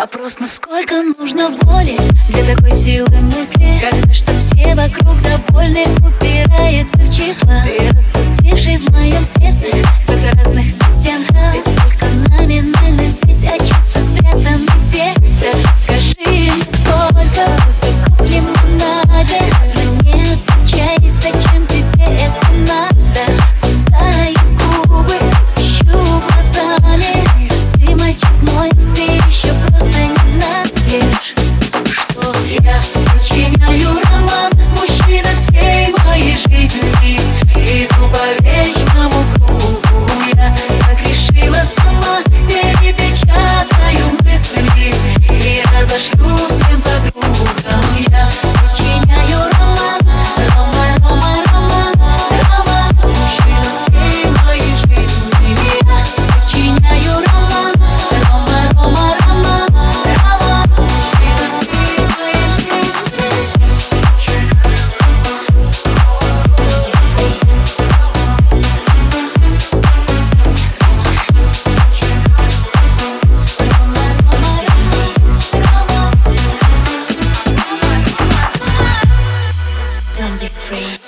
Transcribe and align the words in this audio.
Вопрос, 0.00 0.38
насколько 0.38 1.02
нужно 1.18 1.48
воли 1.62 1.98
Для 2.28 2.54
такой 2.54 2.70
силы 2.70 3.08
мысли? 3.18 3.80
Когда 3.80 4.14
чтоб 4.14 4.36
все 4.36 4.76
вокруг 4.76 5.20
довольны 5.22 5.86
Упирается 6.06 6.98
в 6.98 7.12
числа? 7.12 7.64
Ты 7.64 7.90
разбудивший 7.92 8.76
в 8.78 8.92
моем 8.92 9.24
сердце 9.24 9.76
Столько 10.00 10.37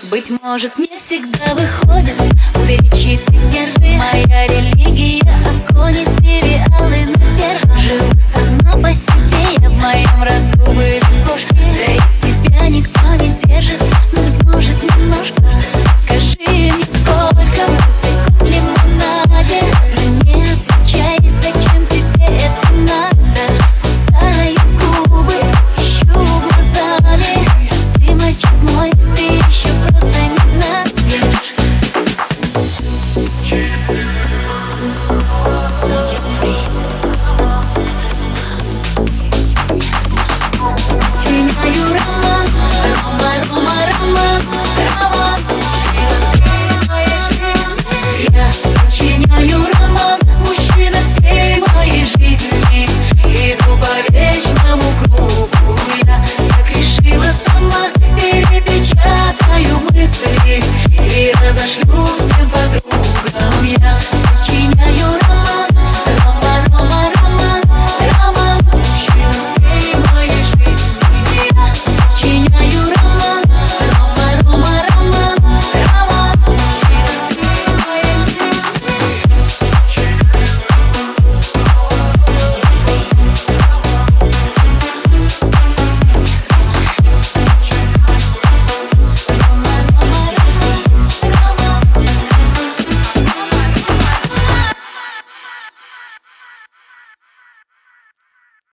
Быть 0.05 0.31
может, 0.43 0.79
не 0.79 0.99
всегда 0.99 1.55
выходит. 1.55 2.15
Уберечь 2.55 3.21
ты 3.27 3.37
нервы, 3.53 3.97
моя 3.99 4.47
религия 4.47 4.80